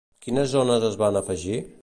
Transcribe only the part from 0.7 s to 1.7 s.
es van afegir?